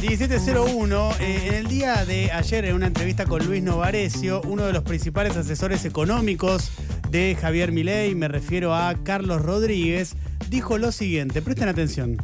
[0.00, 4.72] 1701, eh, en el día de ayer, en una entrevista con Luis Novarecio, uno de
[4.72, 6.72] los principales asesores económicos
[7.08, 10.16] de Javier Milei, me refiero a Carlos Rodríguez,
[10.50, 12.16] dijo lo siguiente, presten atención.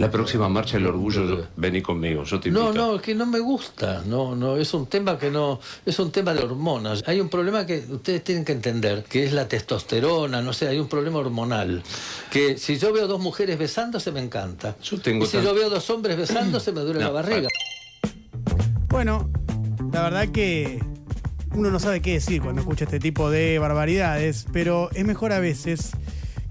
[0.00, 2.72] La próxima marcha del orgullo, yo- vení conmigo, yo te invito.
[2.72, 4.02] No, no, es que no me gusta.
[4.06, 7.02] No, no, es un tema que no, es un tema de hormonas.
[7.06, 10.78] Hay un problema que ustedes tienen que entender, que es la testosterona, no sé, hay
[10.78, 11.82] un problema hormonal.
[12.30, 14.76] Que si yo veo dos mujeres besándose me encanta.
[14.82, 17.48] Yo tengo y si tan- yo veo dos hombres besándose me duele la barriga.
[18.88, 19.30] Bueno,
[19.92, 20.80] la verdad que
[21.54, 25.40] uno no sabe qué decir cuando escucha este tipo de barbaridades, pero es mejor a
[25.40, 25.90] veces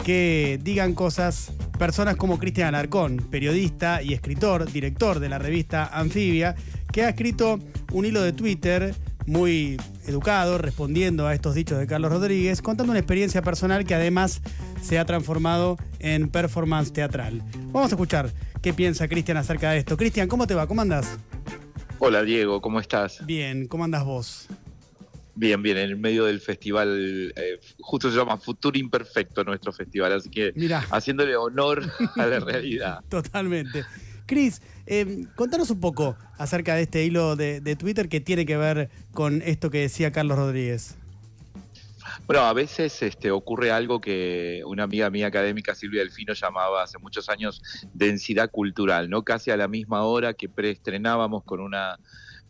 [0.03, 6.53] que digan cosas personas como Cristian Alarcón, periodista y escritor, director de la revista Anfibia,
[6.91, 7.57] que ha escrito
[7.93, 8.93] un hilo de Twitter
[9.25, 14.41] muy educado, respondiendo a estos dichos de Carlos Rodríguez, contando una experiencia personal que además
[14.81, 17.41] se ha transformado en performance teatral.
[17.71, 19.95] Vamos a escuchar qué piensa Cristian acerca de esto.
[19.95, 20.67] Cristian, ¿cómo te va?
[20.67, 21.17] ¿Cómo andás?
[21.99, 23.25] Hola Diego, ¿cómo estás?
[23.25, 24.47] Bien, ¿cómo andas vos?
[25.39, 30.11] Bien, bien, en el medio del festival, eh, justo se llama Futuro Imperfecto nuestro festival,
[30.11, 30.85] así que Mirá.
[30.91, 32.99] haciéndole honor a la realidad.
[33.07, 33.85] Totalmente.
[34.25, 38.57] Cris, eh, contanos un poco acerca de este hilo de, de Twitter que tiene que
[38.57, 40.97] ver con esto que decía Carlos Rodríguez.
[42.27, 46.97] Bueno, a veces este, ocurre algo que una amiga mía académica, Silvia Delfino, llamaba hace
[46.97, 47.61] muchos años
[47.93, 49.23] densidad cultural, ¿no?
[49.23, 51.97] Casi a la misma hora que preestrenábamos con una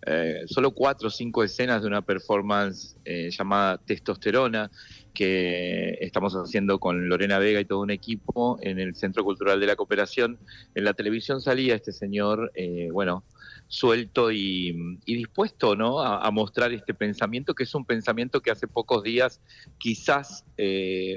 [0.05, 4.71] eh, solo cuatro o cinco escenas de una performance eh, llamada Testosterona,
[5.13, 9.67] que estamos haciendo con Lorena Vega y todo un equipo en el Centro Cultural de
[9.67, 10.37] la Cooperación.
[10.73, 13.23] En la televisión salía este señor, eh, bueno,
[13.67, 16.01] suelto y, dispuesto ¿no?
[16.01, 19.41] a, mostrar este pensamiento, que es un pensamiento que hace pocos días
[19.77, 20.43] quizás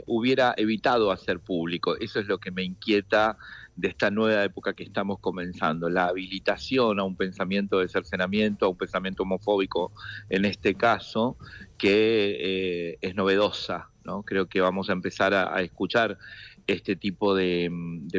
[0.06, 1.96] hubiera evitado hacer público.
[1.98, 3.38] Eso es lo que me inquieta
[3.76, 8.68] de esta nueva época que estamos comenzando, la habilitación a un pensamiento de cercenamiento, a
[8.68, 9.92] un pensamiento homofóbico
[10.28, 11.36] en este caso,
[11.78, 13.88] que eh, es novedosa.
[14.04, 14.22] ¿no?
[14.24, 16.18] Creo que vamos a empezar a, escuchar
[16.66, 17.70] este tipo de,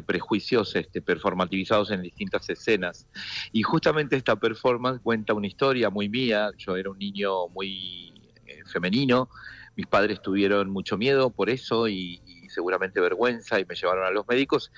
[0.06, 3.08] prejuicios este, performativizados en distintas escenas.
[3.52, 6.52] Y justamente esta performance cuenta una historia muy mía.
[6.58, 8.14] Yo era un niño muy
[8.46, 9.30] eh, femenino,
[9.76, 12.22] mis padres tuvieron mucho miedo por eso y,
[12.54, 14.72] seguramente vergüenza y me llevaron a los médicos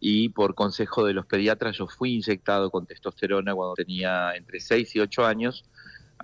[0.00, 4.96] y por consejo de los pediatras yo fui inyectado con testosterona cuando tenía entre 6
[4.96, 5.64] y 8 años.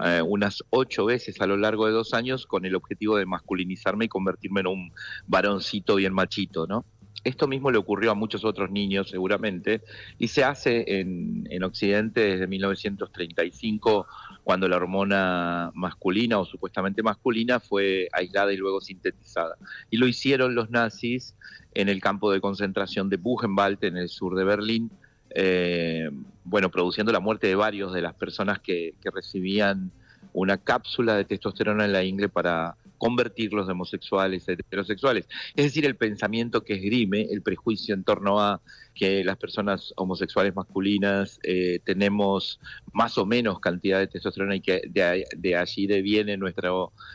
[0.05, 4.05] Eh, unas ocho veces a lo largo de dos años con el objetivo de masculinizarme
[4.05, 4.93] y convertirme en un
[5.27, 6.85] varoncito bien machito, ¿no?
[7.25, 9.83] Esto mismo le ocurrió a muchos otros niños seguramente
[10.19, 14.07] y se hace en, en Occidente desde 1935
[14.47, 19.57] cuando la hormona masculina o supuestamente masculina fue aislada y luego sintetizada.
[19.91, 21.35] Y lo hicieron los nazis
[21.75, 24.93] en el campo de concentración de Buchenwald en el sur de Berlín,
[25.31, 26.11] eh,
[26.45, 29.91] bueno, produciendo la muerte de varios de las personas que, que, recibían
[30.33, 35.29] una cápsula de testosterona en la ingle para convertirlos de homosexuales a heterosexuales.
[35.55, 38.61] Es decir, el pensamiento que esgrime, el prejuicio en torno a
[38.95, 42.59] que las personas homosexuales masculinas eh, tenemos
[42.93, 46.71] más o menos cantidad de testosterona y que de, de allí deviene nuestra,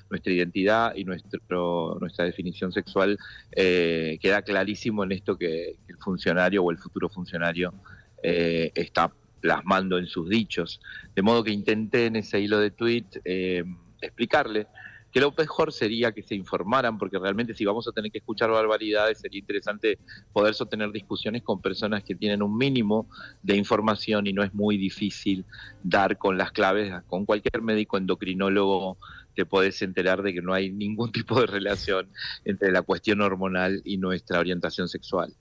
[0.09, 3.17] nuestra identidad y nuestro, nuestra definición sexual,
[3.51, 7.73] eh, queda clarísimo en esto que, el funcionario o el futuro funcionario
[8.23, 10.79] eh, está plasmando en sus dichos.
[11.15, 13.63] De modo que intenté en ese hilo de tweet eh,
[14.01, 14.67] explicarle
[15.11, 18.49] que lo mejor sería que se informaran, porque realmente si vamos a tener que escuchar
[18.49, 19.99] barbaridades, sería interesante
[20.31, 23.07] poder sostener discusiones con personas que tienen un mínimo
[23.43, 25.45] de información y no es muy difícil
[25.83, 28.97] dar con las claves, con cualquier médico endocrinólogo
[29.35, 32.07] te podés enterar de que no hay ningún tipo de relación
[32.45, 35.33] entre la cuestión hormonal y nuestra orientación sexual.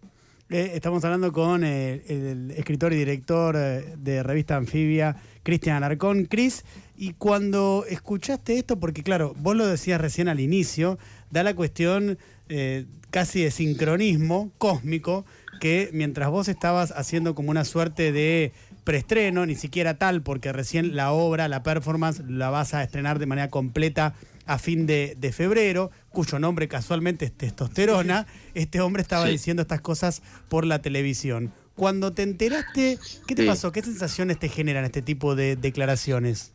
[0.50, 6.24] Estamos hablando con eh, el escritor y director eh, de revista Anfibia, Cristian Alarcón.
[6.24, 6.64] Cris,
[6.96, 10.98] y cuando escuchaste esto, porque claro, vos lo decías recién al inicio,
[11.30, 12.18] da la cuestión
[12.48, 15.24] eh, casi de sincronismo cósmico,
[15.60, 20.96] que mientras vos estabas haciendo como una suerte de preestreno, ni siquiera tal, porque recién
[20.96, 24.14] la obra, la performance, la vas a estrenar de manera completa
[24.46, 29.32] a fin de, de, febrero, cuyo nombre casualmente es testosterona, este hombre estaba sí.
[29.32, 31.52] diciendo estas cosas por la televisión.
[31.74, 33.48] Cuando te enteraste, ¿qué te sí.
[33.48, 33.72] pasó?
[33.72, 36.52] ¿Qué sensaciones te generan este tipo de declaraciones?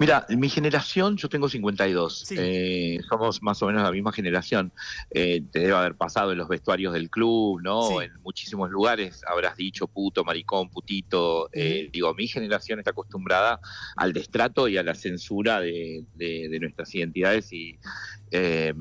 [0.00, 2.34] Mira, mi generación, yo tengo 52, sí.
[2.38, 4.72] eh, somos más o menos la misma generación.
[5.10, 7.88] Eh, te debe haber pasado en los vestuarios del club, ¿no?
[7.88, 8.04] Sí.
[8.04, 11.48] En muchísimos lugares habrás dicho puto, maricón, putito.
[11.52, 13.60] Eh, digo, mi generación está acostumbrada
[13.96, 17.78] al destrato y a la censura de, de, de nuestras identidades y
[18.36, 18.74] eh,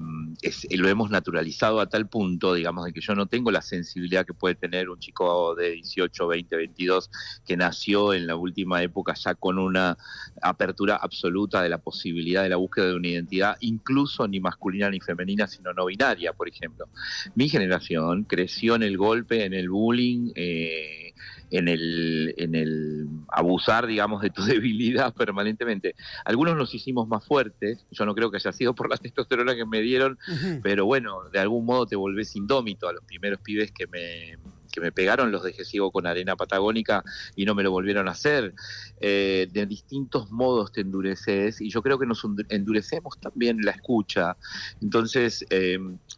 [0.71, 4.33] lo hemos naturalizado a tal punto, digamos, de que yo no tengo la sensibilidad que
[4.33, 7.11] puede tener un chico de 18, 20, 22
[7.45, 9.95] que nació en la última época ya con una
[10.41, 14.99] apertura absoluta de la posibilidad de la búsqueda de una identidad, incluso ni masculina ni
[14.99, 16.87] femenina, sino no binaria, por ejemplo.
[17.35, 20.31] Mi generación creció en el golpe, en el bullying.
[20.33, 21.13] Eh,
[21.53, 25.95] en el, en el abusar, digamos, de tu debilidad permanentemente.
[26.25, 29.65] Algunos nos hicimos más fuertes, yo no creo que haya sido por la testosterona que
[29.65, 30.17] me dieron,
[30.61, 34.37] pero bueno, de algún modo te volvés indómito a los primeros pibes que me
[34.73, 37.03] que me pegaron los dejé ciego con arena patagónica
[37.35, 38.53] y no me lo volvieron a hacer.
[38.99, 44.35] Eh, de distintos modos te endureces y yo creo que nos endurecemos también la escucha.
[44.81, 45.77] Entonces, eh,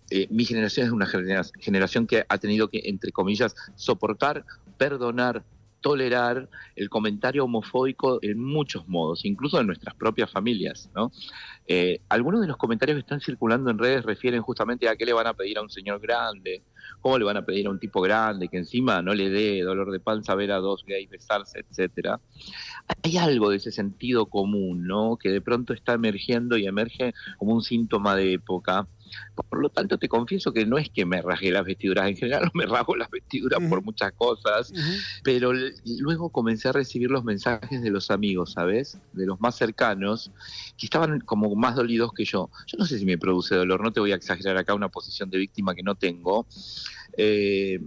[0.09, 1.07] eh, mi generación es una
[1.59, 4.45] generación que ha tenido que, entre comillas, soportar,
[4.77, 5.43] perdonar,
[5.85, 10.89] tolerar el comentario homofóbico en muchos modos, incluso en nuestras propias familias.
[10.95, 11.11] ¿no?
[12.09, 15.27] algunos de los comentarios que están circulando en redes refieren justamente a qué le van
[15.27, 16.63] a pedir a un señor grande,
[17.01, 19.91] ¿Cómo le van a pedir a un tipo grande que encima no le dé dolor
[19.91, 22.19] de panza ver a dos gays besarse, etcétera?
[23.03, 25.17] Hay algo de ese sentido común, ¿no?
[25.17, 28.87] Que de pronto está emergiendo y emerge como un síntoma de época
[29.49, 32.43] por lo tanto, te confieso que no es que me rasgué las vestiduras, en general
[32.45, 34.71] no me rasgo las vestiduras por muchas cosas,
[35.23, 35.51] pero
[35.99, 38.97] luego comencé a recibir los mensajes de los amigos, ¿sabes?
[39.13, 40.31] De los más cercanos,
[40.77, 42.49] que estaban como más dolidos que yo.
[42.67, 45.29] Yo no sé si me produce dolor, no te voy a exagerar acá una posición
[45.29, 46.45] de víctima que no tengo,
[47.17, 47.79] eh,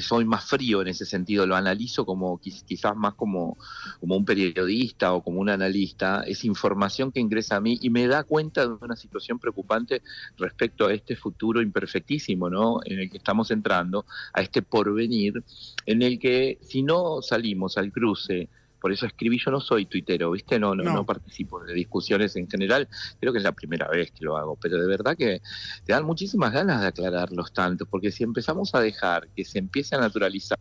[0.00, 3.56] soy más frío en ese sentido, lo analizo como quizás más como,
[4.00, 8.06] como un periodista o como un analista, es información que ingresa a mí y me
[8.06, 10.02] da cuenta de una situación preocupante
[10.36, 12.80] respecto a este futuro imperfectísimo, ¿no?
[12.84, 15.42] En el que estamos entrando, a este porvenir,
[15.86, 18.48] en el que si no salimos al cruce
[18.80, 20.58] por eso escribí, yo no soy tuitero, ¿viste?
[20.58, 22.88] No, no, no, participo de discusiones en general,
[23.20, 25.40] creo que es la primera vez que lo hago, pero de verdad que
[25.84, 29.94] te dan muchísimas ganas de aclararlos tanto, porque si empezamos a dejar que se empiece
[29.94, 30.58] a naturalizar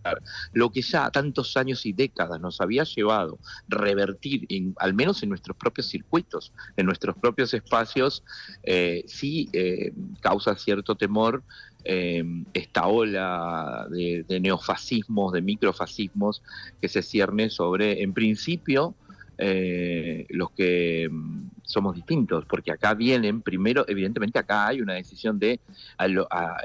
[0.54, 4.48] lo que ya tantos años y décadas nos había llevado revertir,
[4.78, 8.24] al menos en nuestros propios circuitos, en nuestros propios espacios,
[8.64, 9.92] eh, sí eh,
[10.22, 11.44] causa cierto temor
[11.90, 12.22] eh,
[12.54, 16.44] esta ola de, neofascismos, de microfascismos
[16.82, 18.94] que se cierne sobre, en principio,
[19.38, 25.40] eh, los que mm, somos distintos, porque acá vienen, primero, evidentemente acá hay una decisión
[25.40, 25.62] de,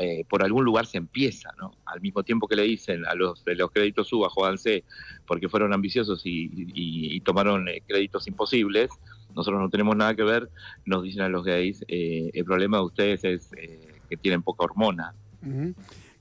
[0.01, 1.73] eh, por algún lugar se empieza, ¿no?
[1.85, 4.83] Al mismo tiempo que le dicen a los de los créditos suba, jódanse,
[5.25, 8.91] porque fueron ambiciosos y, tomaron créditos imposibles,
[9.37, 10.49] nosotros no tenemos nada que ver,
[10.85, 13.51] nos dicen a los gays, el problema de ustedes es
[14.13, 15.15] que tienen poca hormona.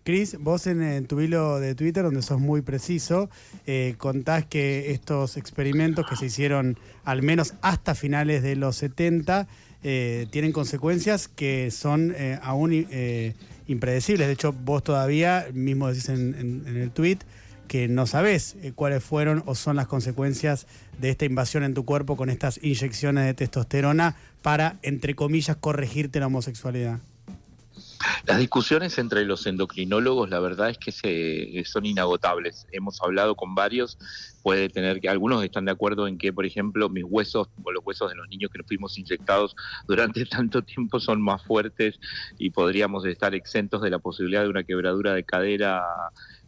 [0.03, 3.29] Cris, vos en, tu hilo de Twitter, donde sos muy preciso,
[3.67, 9.45] eh, contás que estos experimentos que se hicieron al menos hasta finales de los 70
[9.83, 12.71] eh, tienen consecuencias que son eh, aún
[13.67, 14.27] impredecibles.
[14.27, 17.17] De hecho, vos todavía, mismo decís en, en el tweet,
[17.67, 20.65] que no sabés cuáles fueron o son las consecuencias
[20.97, 26.21] de esta invasión en tu cuerpo con estas inyecciones de testosterona para, entre comillas, corregirte
[26.21, 26.99] la homosexualidad.
[28.25, 32.65] Las discusiones entre los endocrinólogos, la verdad es que se, son inagotables.
[32.71, 33.97] Hemos hablado con varios,
[34.41, 37.83] puede tener que algunos están de acuerdo en que, por ejemplo, mis huesos o los
[37.85, 39.55] huesos de los niños que nos fuimos inyectados
[39.87, 41.99] durante tanto tiempo son más fuertes
[42.37, 45.83] y podríamos estar exentos de la posibilidad de una quebradura de cadera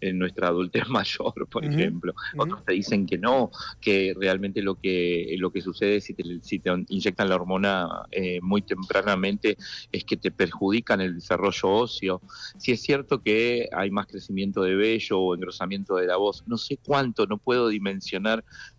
[0.01, 2.13] en nuestra adultez mayor, por ejemplo.
[2.37, 6.59] Otros te dicen que no, que realmente lo que lo que sucede si te, si
[6.59, 9.57] te inyectan la hormona eh, muy tempranamente
[9.91, 12.21] es que te perjudican el desarrollo óseo.
[12.57, 16.57] Si es cierto que hay más crecimiento de vello o engrosamiento de la voz, no
[16.57, 17.82] sé cuánto, no puedo dimensionar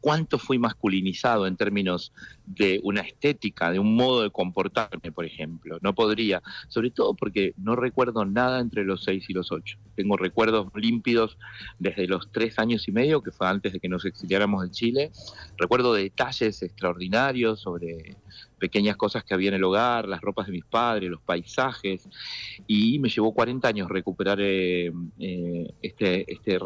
[0.00, 2.12] cuánto fui masculinizado en términos
[2.46, 5.78] de una estética, de un modo de comportarme, por ejemplo.
[5.82, 9.78] No podría, sobre todo porque no recuerdo nada entre los seis y los ocho.
[9.96, 11.38] Tengo recuerdos límpidos
[11.78, 15.12] desde los tres años y medio, que fue antes de que nos exiliáramos de Chile.
[15.56, 18.16] Recuerdo detalles extraordinarios sobre
[18.58, 22.08] pequeñas cosas que había en el hogar, las ropas de mis padres, los paisajes,
[22.66, 26.58] y me llevó 40 años recuperar eh, eh, este, este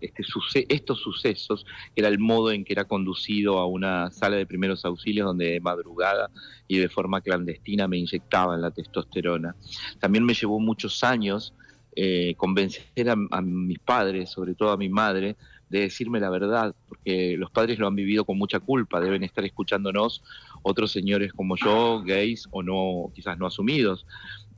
[0.00, 0.22] este
[0.68, 1.64] estos sucesos,
[1.94, 5.52] que era el modo en que era conducido a una sala de primeros auxilios donde
[5.52, 6.30] de madrugada
[6.68, 9.54] y de forma clandestina me inyectaban la testosterona.
[9.98, 11.54] También me llevó muchos años
[11.98, 15.36] eh, convencer a, mis padres, sobre todo a mi madre,
[15.70, 19.44] de decirme la verdad, porque los padres lo han vivido con mucha culpa, deben estar
[19.44, 20.22] escuchándonos
[20.62, 24.06] otros señores como yo, gays o no, quizás no asumidos.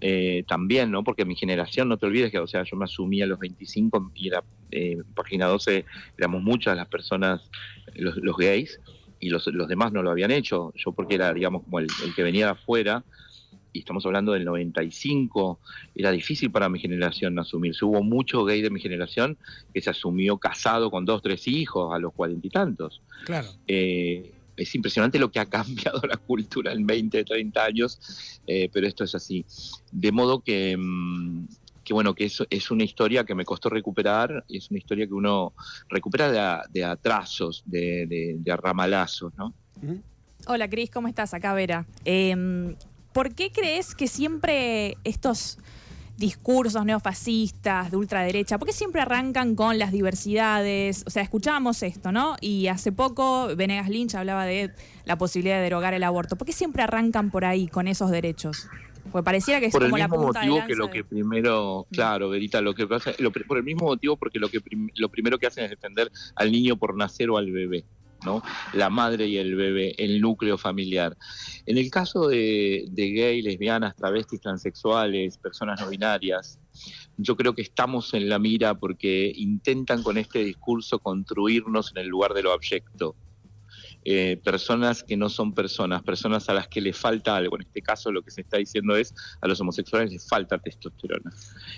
[0.01, 1.03] Eh, también, ¿no?
[1.03, 4.13] Porque mi generación, no te olvides que, o sea, yo me asumí a los 25
[4.15, 5.85] y era, eh, página 12,
[6.17, 7.41] éramos muchas las personas,
[7.95, 8.81] los, gays,
[9.21, 10.73] y los, los demás no lo habían hecho.
[10.77, 13.05] Yo porque era, digamos, como el, que venía de afuera,
[13.73, 15.61] y estamos hablando del 95,
[15.95, 17.85] era difícil para mi generación asumirse.
[17.85, 19.37] Hubo mucho gay de mi generación
[19.75, 23.03] que se asumió casado con dos, tres hijos a los cuarenta y tantos.
[23.25, 23.49] Claro.
[23.67, 28.87] Eh, es impresionante lo que ha cambiado la cultura en 20, 30 años, eh, pero
[28.87, 29.45] esto es así.
[29.93, 31.47] De modo que, mm,
[31.89, 35.07] que bueno, que eso es una historia que me costó recuperar, y es una historia
[35.07, 35.55] que uno
[35.89, 39.55] recupera de, atrasos, de, de, de arramalazos, ¿no?
[40.47, 41.33] Hola Cris, ¿cómo estás?
[41.33, 41.87] Acá Vera.
[42.05, 42.77] Eh,
[43.15, 45.59] ¿Por qué crees que siempre estos
[46.19, 51.05] discursos neofascistas de ultraderecha, por qué siempre arrancan con las diversidades?
[51.07, 52.37] O sea, escuchábamos esto, ¿no?
[52.43, 54.75] Y hace poco Venegas Lynch hablaba de
[55.07, 56.37] la posibilidad de derogar el aborto.
[56.37, 58.69] ¿Por qué siempre arrancan por ahí con esos derechos?
[59.11, 62.29] Porque pareciera que es por el la mismo punta motivo que lo que primero, claro,
[62.29, 65.39] Verita, lo que pasa, lo por el mismo motivo porque lo que prim- lo primero
[65.39, 67.85] que hacen es defender al niño por nacer o al bebé,
[68.25, 68.43] ¿no?
[68.75, 71.17] La madre y el bebé, el núcleo familiar.
[71.67, 76.59] En el caso de, de gay, lesbianas, travestis, transexuales, personas no binarias,
[77.17, 82.09] yo creo que estamos en la mira porque intentan con este discurso construirnos en el
[82.09, 83.17] lugar de lo abyecto.
[84.11, 87.57] Eh, personas que no son personas, personas a las que les falta algo.
[87.57, 89.13] En este caso lo que se está diciendo es
[89.43, 91.31] a los homosexuales les falta testosterona.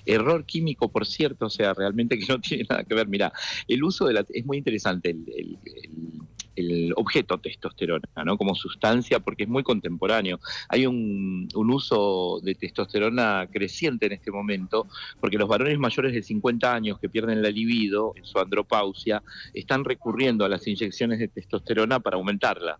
[0.04, 3.08] Error químico, por cierto, o sea, realmente que no tiene nada que ver.
[3.08, 3.32] Mira,
[3.66, 4.24] el uso de la...
[4.28, 6.19] Es muy interesante el, el- el-
[6.60, 8.36] el objeto testosterona, ¿no?
[8.36, 10.40] Como sustancia, porque es muy contemporáneo.
[10.68, 14.86] Hay un, un uso de testosterona creciente en este momento,
[15.20, 19.22] porque los varones mayores de 50 años que pierden la libido, en su andropausia,
[19.54, 22.78] están recurriendo a las inyecciones de testosterona para aumentarla.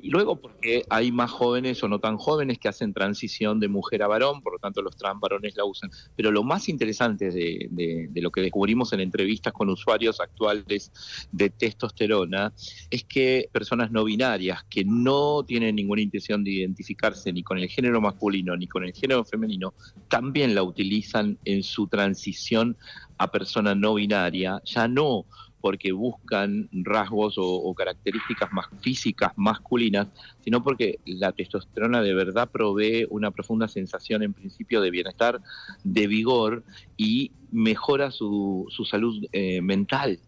[0.00, 4.02] Y luego porque hay más jóvenes o no tan jóvenes que hacen transición de mujer
[4.02, 5.90] a varón, por lo tanto los trans varones la usan.
[6.16, 10.92] Pero lo más interesante de, de- de lo que descubrimos en entrevistas con usuarios actuales
[11.30, 12.52] de testosterona
[12.90, 17.68] es que personas no binarias que no tienen ninguna intención de identificarse ni con el
[17.68, 19.74] género masculino ni con el género femenino,
[20.08, 22.76] también la utilizan en su transición
[23.18, 25.26] a persona no binaria, ya no
[25.60, 30.08] porque buscan rasgos o, características más físicas masculinas,
[30.42, 35.40] sino porque la testosterona de verdad provee una profunda sensación en principio de bienestar,
[35.84, 36.64] de vigor
[36.96, 40.18] y mejora su, su salud eh, mental.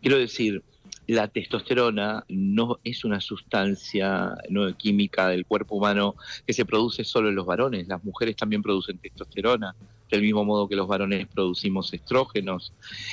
[0.00, 0.62] Quiero decir,
[1.06, 7.28] la testosterona no es una sustancia no, química del cuerpo humano que se produce solo
[7.28, 9.74] en los varones, las mujeres también producen testosterona,
[10.10, 12.72] del mismo modo que los varones producimos estrógenos.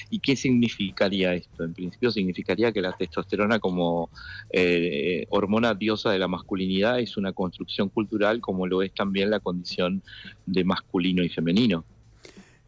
[0.10, 1.64] ¿Y qué significaría esto?
[1.64, 4.10] En principio significaría que la testosterona como
[4.52, 9.40] eh, hormona diosa de la masculinidad es una construcción cultural como lo es también la
[9.40, 10.02] condición
[10.46, 11.84] de masculino y femenino.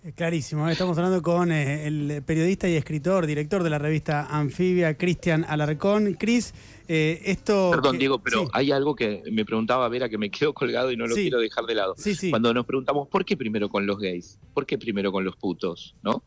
[0.06, 4.96] Eh, Clarísimo, estamos hablando con eh, el periodista y escritor, director de la revista Anfibia,
[4.98, 6.14] Cristian Alarcón.
[6.14, 6.54] Cris,
[6.88, 7.72] eh, esto...
[7.72, 10.92] Perdón, que- Diego, pero sí, hay algo que me preguntaba Vera que me quedo colgado
[10.92, 11.22] y no lo Sí.
[11.24, 11.96] quiero dejar de lado.
[11.98, 12.30] sí, sí.
[12.30, 15.96] Cuando nos preguntamos por qué primero con los gays, por qué primero con los putos,
[16.04, 16.24] ¿no?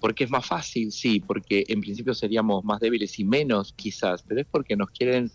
[0.00, 4.40] Porque es más fácil, sí, porque en principio seríamos más débiles y menos quizás, pero
[4.42, 5.30] es porque nos quieren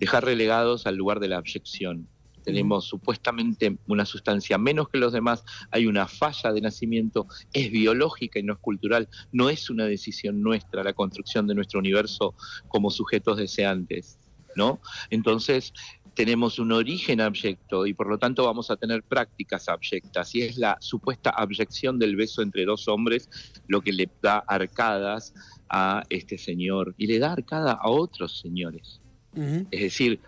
[0.00, 2.08] dejar relegados al lugar de la abyección.
[2.48, 8.38] Tenemos supuestamente una sustancia menos que los demás, hay una falla de nacimiento, es biológica
[8.38, 12.34] y no es cultural, no es una decisión nuestra la construcción de nuestro universo
[12.68, 14.18] como sujetos deseantes,
[14.56, 14.80] ¿no?
[15.10, 15.74] Entonces,
[16.14, 20.56] tenemos un origen abyecto y por lo tanto vamos a tener prácticas abyectas y es
[20.56, 23.28] la supuesta abyección del beso entre dos hombres
[23.66, 25.34] lo que le da arcadas
[25.68, 29.02] a este señor y le da arcada a otros señores.
[29.34, 30.20] Es decir,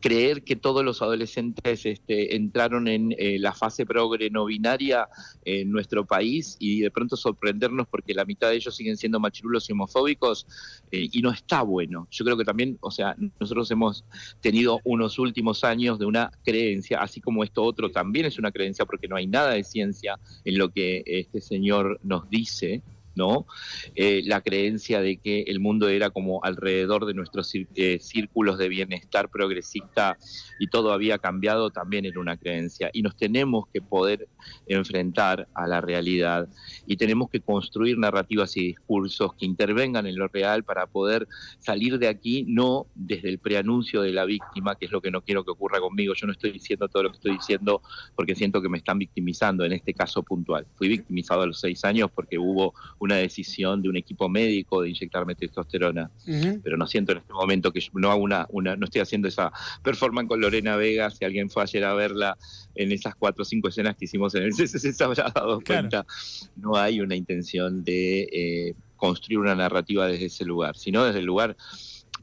[0.00, 5.08] creer que todos los adolescentes este, entraron en eh, la fase progre no binaria
[5.44, 9.68] en nuestro país y de pronto sorprendernos porque la mitad de ellos siguen siendo machirulos
[9.68, 10.46] y homofóbicos
[10.90, 12.08] eh, y no está bueno.
[12.10, 14.04] Yo creo que también, o sea, nosotros hemos
[14.40, 18.84] tenido unos últimos años de una creencia, así como esto otro también es una creencia
[18.84, 22.82] porque no hay nada de ciencia en lo que este señor nos dice.
[23.14, 23.46] ¿No?
[23.94, 28.68] Eh, la creencia de que el mundo era como alrededor de nuestros eh, círculos de
[28.68, 30.16] bienestar progresista
[30.58, 32.90] y todo había cambiado también era una creencia.
[32.92, 34.28] Y nos tenemos que poder
[34.66, 36.48] enfrentar a la realidad
[36.86, 41.26] y tenemos que construir narrativas y discursos que intervengan en lo real para poder
[41.58, 45.22] salir de aquí, no desde el preanuncio de la víctima, que es lo que no
[45.22, 46.14] quiero que ocurra conmigo.
[46.14, 47.82] Yo no estoy diciendo todo lo que estoy diciendo
[48.14, 50.66] porque siento que me están victimizando en este caso puntual.
[50.76, 54.90] Fui victimizado a los seis años porque hubo una decisión de un equipo médico de
[54.90, 56.10] inyectarme testosterona,
[56.62, 59.26] pero no siento en este momento que yo no hago una, una no estoy haciendo
[59.26, 59.50] esa
[59.82, 62.36] performance con Lorena Vega, si alguien fue ayer a verla
[62.74, 65.88] en esas cuatro o cinco escenas que hicimos en el CCC se habrá dado Claro.
[65.88, 66.06] cuenta,
[66.56, 71.24] no hay una intención de eh, construir una narrativa desde ese lugar, sino desde el
[71.26, 71.56] lugar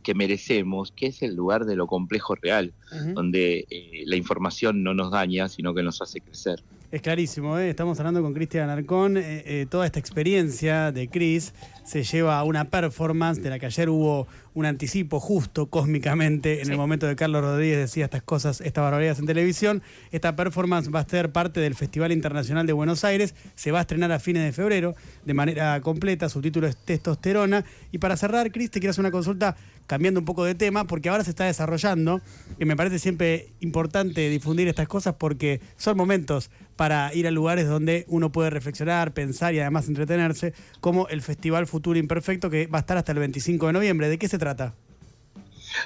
[0.04, 2.74] que merecemos, que es el lugar de lo complejo real,
[3.14, 6.64] donde eh, la información no nos daña, sino que nos hace crecer.
[6.90, 7.70] Es clarísimo, ¿eh?
[7.70, 9.18] estamos hablando con Cristian Arcón.
[9.18, 11.54] Eh, eh, toda esta experiencia de Chris
[11.84, 16.72] se lleva a una performance de la que ayer hubo un anticipo justo cósmicamente en
[16.72, 19.84] el momento de Carlos Rodríguez decía estas cosas, estas barbaridades en televisión.
[20.12, 23.82] Esta performance va a ser parte del Festival Internacional de Buenos Aires, se va a
[23.82, 27.66] estrenar a fines de febrero de manera completa, su título es Testosterona.
[27.92, 31.10] Y para cerrar, Chris, te quiero hacer una consulta cambiando un poco de tema, porque
[31.10, 32.22] ahora se está desarrollando,
[32.60, 37.68] y me parece siempre importante difundir estas cosas porque son momentos para ir a lugares
[37.68, 42.80] donde uno puede reflexionar, pensar y además entretenerse, como el Festival Futuro Imperfecto que va
[42.80, 44.10] a estar hasta el 25 de noviembre.
[44.10, 44.76] ¿De qué se trata?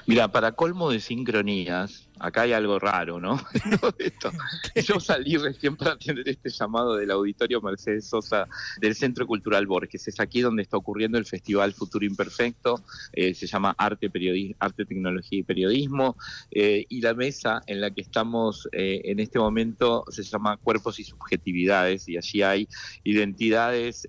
[0.05, 3.39] Mira, para colmo de sincronías, acá hay algo raro, ¿no?
[3.97, 4.31] Esto.
[4.87, 8.47] Yo salí recién para atender este llamado del auditorio Mercedes Sosa
[8.79, 10.07] del Centro Cultural Borges.
[10.07, 12.83] Es aquí donde está ocurriendo el Festival Futuro Imperfecto.
[13.13, 16.15] eh, se llama Arte, Periodi- Arte, Tecnología y Periodismo.
[16.51, 20.99] eh, y la mesa en la que estamos eh, en este momento se llama Cuerpos
[20.99, 22.07] y Subjetividades.
[22.07, 22.67] Y allí hay
[23.03, 24.07] identidades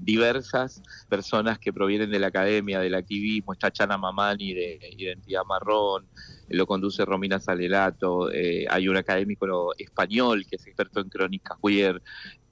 [0.00, 3.52] diversas, personas que provienen de la academia, del activismo.
[3.52, 6.06] Está Chana Mamani de Identidad Marrón
[6.48, 12.02] lo conduce Romina Salelato, eh, hay un académico español que es experto en crónica queer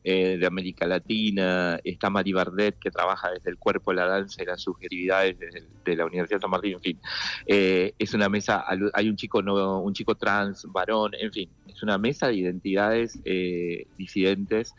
[0.04, 4.46] eh, de América Latina, está Mari Bardet que trabaja desde el cuerpo, la danza y
[4.46, 5.37] las subjetividades
[5.84, 7.00] de la Universidad de San Martín, en fin,
[7.46, 11.82] Eh, es una mesa, hay un chico no, un chico trans, varón, en fin, es
[11.82, 13.20] una mesa de identidades
[13.96, 14.75] disidentes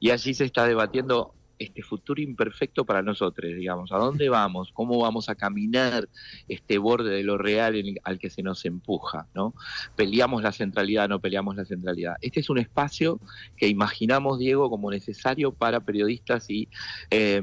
[0.00, 4.98] y allí se está debatiendo este futuro imperfecto para nosotros, digamos, a dónde vamos, cómo
[4.98, 6.08] vamos a caminar
[6.48, 9.54] este borde de lo real al que se nos empuja, ¿no?
[9.96, 12.16] Peleamos la centralidad, no peleamos la centralidad.
[12.20, 13.20] Este es un espacio
[13.56, 16.68] que imaginamos, Diego, como necesario para periodistas y,
[17.10, 17.40] eh,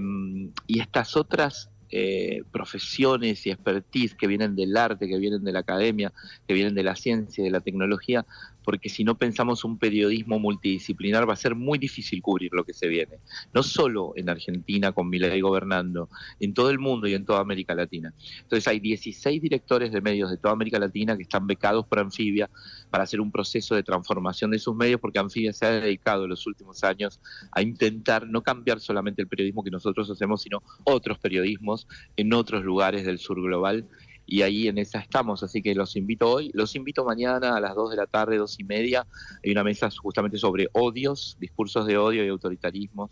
[0.68, 5.62] y estas otras eh, profesiones y expertise que vienen del arte, que vienen de la
[5.62, 6.14] academia,
[6.48, 8.28] que vienen de la ciencia y de la tecnología,
[8.70, 12.76] porque si no pensamos un periodismo multidisciplinar va a ser muy difícil cubrir lo que
[12.76, 13.18] se viene.
[13.52, 16.08] No solo en Argentina con Milei gobernando,
[16.40, 18.14] en todo el mundo y en toda América Latina.
[18.42, 22.48] Entonces hay 16 directores de medios de toda América Latina que están becados por Anfibia
[22.92, 26.30] para hacer un proceso de transformación de sus medios, porque Anfibia se ha dedicado en
[26.30, 27.20] los últimos años
[27.52, 32.64] a intentar no cambiar solamente el periodismo que nosotros hacemos, sino otros periodismos en otros
[32.64, 33.88] lugares del sur global.
[34.32, 37.74] Y ahí en esa estamos, así que los invito hoy, los invito mañana a las
[37.74, 39.08] 2 de la tarde, dos y media.
[39.44, 43.10] Hay una mesa justamente sobre odios, discursos de odio y autoritarismos.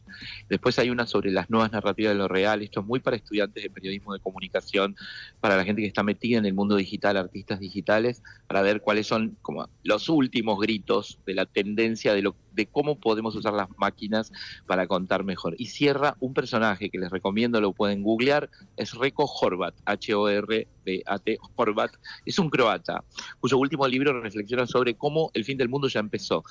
[0.48, 2.62] Después hay una sobre las nuevas narrativas de lo real.
[2.62, 4.96] Esto es muy para estudiantes de periodismo de comunicación,
[5.40, 9.08] para la gente que está metida en el mundo digital, artistas digitales, para ver cuáles
[9.08, 13.70] son como los últimos gritos de la tendencia de lo de cómo podemos usar las
[13.78, 14.34] máquinas
[14.66, 15.56] para contar mejor.
[15.58, 21.92] Y cierra un personaje que les recomiendo, lo pueden googlear, es Reko Horvat, H-O-R-B-A-T, Horvat,
[22.26, 23.04] es un croata,
[23.40, 26.44] cuyo último libro reflexiona sobre cómo el fin del mundo ya empezó.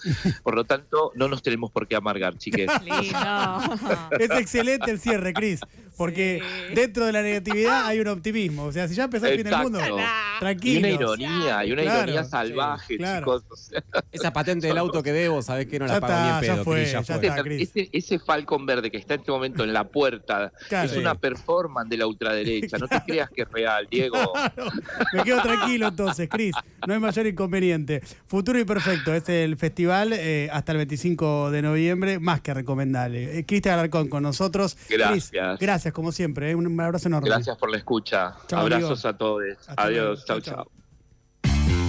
[0.43, 2.71] Por lo tanto, no nos tenemos por qué amargar, chiques.
[4.21, 5.61] Es excelente el cierre, Cris,
[5.97, 6.75] porque Sí.
[6.75, 8.65] dentro de la negatividad hay un optimismo.
[8.65, 10.03] O sea, si ya empezó el fin del mundo, Exacto.
[10.37, 10.79] Y tranquilo.
[10.79, 13.21] una ironía, y una Claro, ironía sí, salvaje, claro.
[13.41, 13.45] chicos.
[13.51, 13.83] o sea,
[14.13, 16.65] Esa patente del auto que debo, sabés que no Ya la pago ni en ya
[16.65, 17.27] fue, ya ya fue.
[17.27, 17.41] está.
[17.49, 20.91] Ese, ese Falcon verde que está en este momento en la puerta Claro.
[20.91, 22.79] es una performance de la ultraderecha.
[22.79, 24.33] No te creas que es real, Diego.
[24.33, 24.71] Claro.
[25.13, 26.55] Me quedo tranquilo entonces, Cris.
[26.87, 28.03] No hay mayor inconveniente.
[28.27, 33.39] Futuro y Perfecto es el festival eh, hasta el 25 de noviembre, más que recomendable.
[33.39, 34.77] Eh, Cristian Alarcón con nosotros.
[34.87, 35.86] Cris, Gracias.
[35.87, 36.51] Gracias, como siempre.
[36.51, 37.29] eh, Un abrazo enorme.
[37.29, 38.35] Gracias por la escucha.
[38.49, 39.09] Chao, Abrazos amigo.
[39.09, 39.43] a todos.
[39.69, 40.25] Hasta Adiós.
[40.25, 40.67] Chau, chau.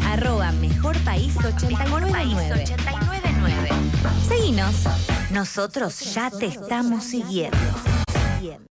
[0.06, 2.66] Arroba Mejor País 899.
[4.28, 4.84] Seguinos.
[5.32, 7.58] Nosotros ya te estamos siguiendo.